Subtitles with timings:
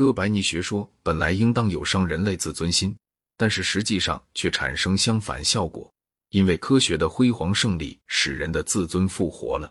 [0.00, 2.96] 哥白尼学说本来应当有伤人类自尊心，
[3.36, 5.92] 但是实际上却产生相反效果，
[6.30, 9.70] 因为科学的辉煌胜利使人的自尊复活了。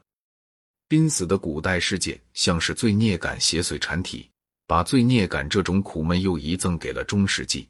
[0.87, 4.29] 濒死的古代世界像是罪孽感邪祟缠体，
[4.67, 7.67] 把罪孽感这种苦闷又遗赠给了中世纪。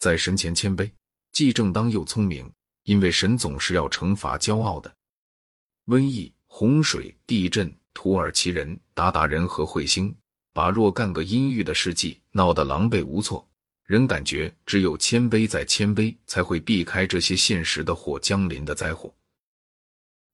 [0.00, 0.90] 在神前谦卑，
[1.30, 2.52] 既正当又聪明，
[2.82, 4.92] 因为神总是要惩罚骄傲的。
[5.86, 10.12] 瘟疫、洪水、地震、土耳其人、鞑靼人和彗星。
[10.52, 13.48] 把若干个阴郁的事迹闹得狼狈无措，
[13.84, 19.14] 人感觉只有谦卑再谦卑，才会避开这些现实的或将临的灾祸。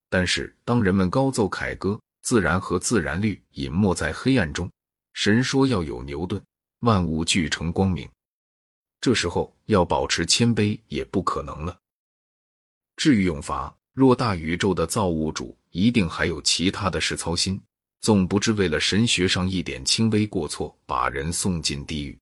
[0.09, 4.70] 但是，当人们高奏凯歌，自然和自然律隐没在黑暗中，
[5.12, 6.42] 神说要有牛顿，
[6.80, 8.09] 万物俱成光明。
[9.01, 11.78] 这时候要保持谦卑也不可能了。
[12.97, 17.61] 至于永罚，若大宇宙的造物主一定还有其他的事操心。
[18.00, 22.16] 总不知为了神学上一点轻微过错，把人送进地狱，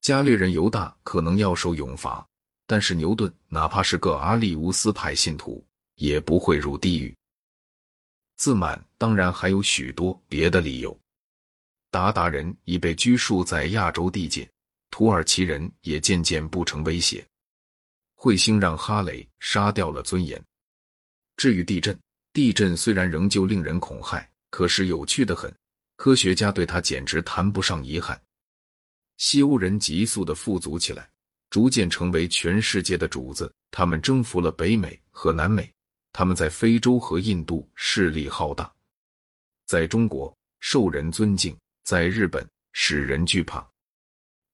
[0.00, 2.26] 加略人犹大可能要受永罚，
[2.66, 7.14] 但是牛顿哪怕是个阿利乌斯派信徒，也不会入地狱。
[8.36, 10.98] 自满当然还有许多别的理由。
[11.90, 14.48] 鞑靼人已被拘束在亚洲地界，
[14.90, 17.24] 土耳其人也渐渐不成威胁，
[18.16, 20.42] 彗星让哈雷杀掉了尊严。
[21.36, 21.98] 至于地震，
[22.32, 24.26] 地震虽然仍旧令人恐骇。
[24.52, 25.50] 可是有趣的很，
[25.96, 28.20] 科学家对他简直谈不上遗憾。
[29.16, 31.08] 西欧人急速的富足起来，
[31.48, 33.50] 逐渐成为全世界的主子。
[33.70, 35.72] 他们征服了北美和南美，
[36.12, 38.70] 他们在非洲和印度势力浩大，
[39.64, 43.66] 在中国受人尊敬，在日本使人惧怕。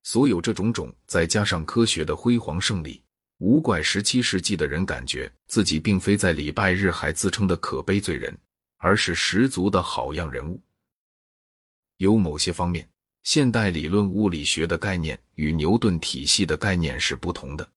[0.04, 3.02] 所有这种种，再加上科学的辉煌胜利，
[3.38, 8.32] 无怪十七世纪的人感觉自己并非在礼拜日还自称的可悲罪人。
[8.78, 10.60] 而是十足的好样人物。
[11.98, 12.88] 有某些方面，
[13.22, 17.69] 现代理论物理学的概念与牛顿体系的概念是不同的。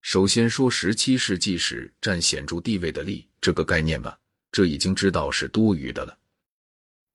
[0.00, 4.18] 首先说十七世纪时占显著地位的力这个概念吧，
[4.50, 6.18] 这已经知道是多余的了。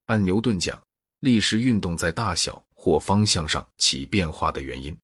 [0.05, 0.81] 按牛顿讲，
[1.19, 4.97] 力是运动在大小或方向上起变化的原因，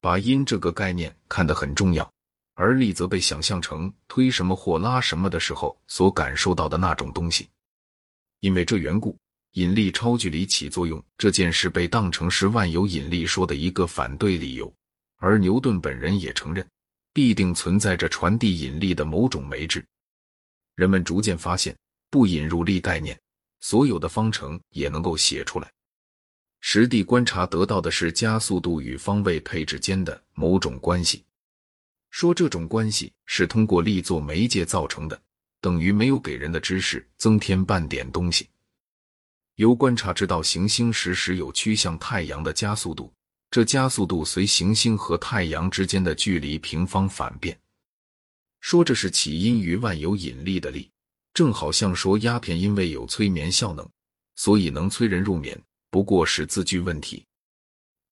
[0.00, 2.10] 把因这个概念看得很重要。
[2.56, 7.48] 而力则被想象成推什么或拉什么的时候所感受到的那种东西，
[8.40, 9.14] 因为这缘故，
[9.52, 14.72] 引力超距离起作用这件事被当成是万有引力说的一个反对理由。
[15.18, 16.66] 而牛顿本人也承认，
[17.12, 19.84] 必定存在着传递引力的某种媒质。
[20.76, 21.76] 人们逐渐发现，
[22.10, 23.18] 不引入力概念，
[23.60, 25.70] 所有的方程也能够写出来。
[26.62, 31.22] 实地观察得到的是加速度与方位配置间的某种关系。
[32.16, 35.20] 说这种关系是通过力作媒介造成的，
[35.60, 38.48] 等于没有给人的知识增添半点东西。
[39.56, 43.12] 由观察知道行星时时有趋向太阳的加速度，
[43.50, 47.54] 这加速度随行星和太阳之间的距离平方反变。
[48.60, 50.90] 说这是起因于万有引力的力，
[51.34, 53.86] 正好像说鸦片因为有催眠效能，
[54.36, 57.26] 所以能催人入眠，不过是字句问题。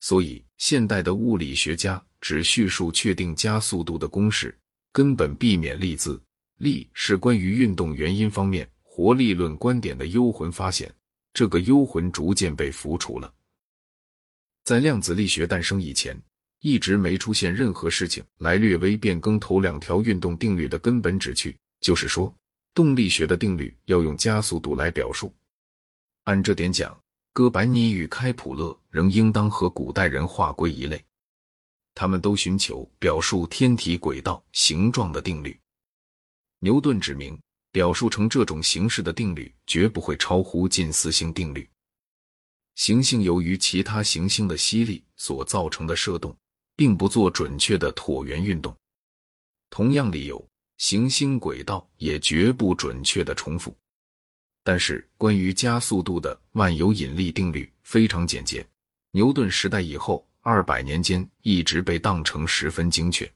[0.05, 1.99] 所以现代的物理学家。
[2.21, 4.55] 只叙述确定加速度的公式，
[4.91, 6.19] 根本避免粒子
[6.57, 10.91] 力是关于运动原因方面活力论观点的幽魂发现。
[11.33, 13.31] 这个幽魂逐渐被浮除了。
[14.63, 16.19] 在量子力学诞生以前，
[16.61, 22.35] 一直没出现任何事情来略微变更头两条运动定律的根本旨趣，就是说，
[22.73, 25.31] 动力学的定律要用加速度来表述。
[26.23, 26.99] 按这点讲，
[27.35, 31.03] 哥白尼与开普勒仍应当和古代人划归一类。
[31.93, 35.59] 他们都寻求表述天体轨道形状的定律。
[36.59, 37.37] 牛顿指明，
[37.73, 41.69] 表述成这种形式的定律绝不会超乎近似性定律。
[42.75, 46.33] 行星由于其他行星的吸力所造成的射动，
[46.77, 48.73] 并不做准确的椭圆运动。
[49.69, 50.47] 同样理由，
[50.77, 53.75] 行星轨道也绝不准确的重复。
[54.65, 58.67] 但是，关于加速度的万有引力定律非常简洁。
[59.11, 60.27] 牛顿时代以后。
[60.47, 63.27] 二百年间一直被当成十分精确。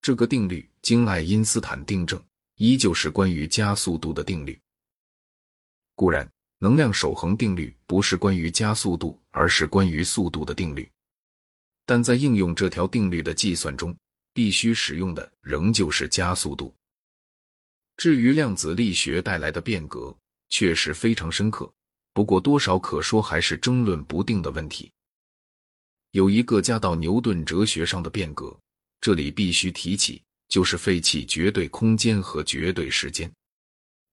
[0.00, 2.22] 这个定律经爱因斯坦订正，
[2.58, 4.56] 依旧是关于加速度的定律。
[5.96, 10.88] 固然，能量守恒定律不是关于加速度，而是关于速度的定律。
[11.84, 13.92] 但在应用这条定律的计算中，
[14.32, 16.72] 必须使用的仍旧是加速度。
[17.96, 20.16] 至于量子力学带来的变革，
[20.52, 21.72] 确实非常深刻，
[22.12, 24.92] 不过多少可说还是争论不定的问题。
[26.10, 28.54] 有一个加到牛顿哲学上的变革，
[29.00, 33.32] 这里必须提起，就是废弃绝对空间和绝对时间。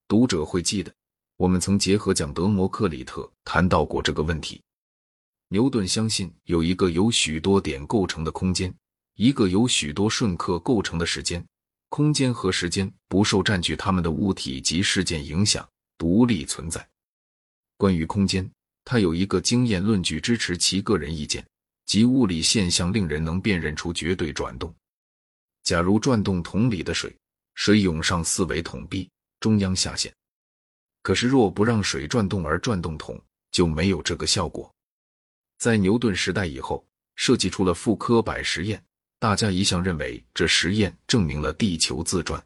[0.08, 0.90] 读者会记得，
[1.36, 4.62] 我们曾结合讲德摩克里特谈到过这个问题。
[5.50, 8.74] 牛顿相信有一个由许多点构成的空间，
[9.16, 11.46] 一个由许多瞬刻构成的时间。
[11.90, 15.68] 空间和时间不受占据它们的物体及事件影响，
[16.00, 16.90] 独立存在。
[17.78, 18.50] 关于空间，
[18.84, 21.46] 他有一个经验论据支持其个人意见，
[21.86, 24.74] 即物理现象令人能辨认出绝对转动。
[25.62, 27.16] 假如转动桶里的水，
[27.54, 29.08] 水涌上四维桶壁，
[29.40, 30.12] 中央下陷。
[31.04, 34.74] 可是若不让水转动而转动桶，就没有这个效果。
[35.58, 36.84] 在牛顿时代以后，
[37.16, 38.84] 设计出了复科摆实验。
[39.20, 42.42] 大家一向认为这实验证明了地球自转，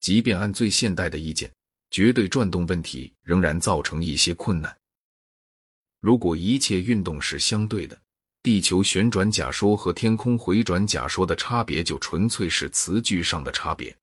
[0.00, 1.48] 即便按最现代的意见，
[1.96, 4.76] 绝对转动问题仍然造成一些困难。
[5.98, 7.98] 如果一切运动是相对的，
[8.42, 13.96] 地球旋转假说和天空回转假说的差别就纯粹是词句上的差别。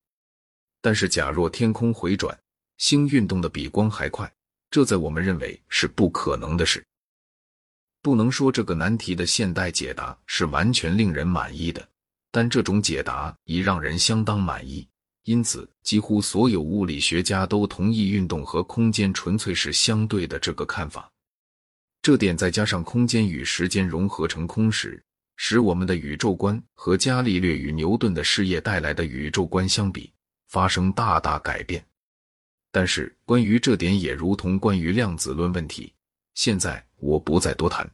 [0.82, 2.36] 但是，假若天空回转，
[2.80, 4.34] 星运动的比光还快，
[4.72, 6.84] 这在我们认为是不可能的事。
[8.02, 11.88] 不能说这个难题的现代解答是完全令人满意的，
[12.32, 14.88] 但这种解答已让人相当满意。
[15.24, 21.10] 因此，几乎所有物理学家都同意运动和空间纯粹是相对的这个看法。
[22.02, 25.02] 这点再加上空间与时间融合成空时，
[25.38, 30.12] 使我们的宇宙观和伽利略与牛顿的事业带来的宇宙观相比
[30.50, 31.84] 发生大大改变。
[32.70, 35.94] 但是，关于这点也如同关于量子论问题。
[36.34, 37.90] 现在我不再多谈。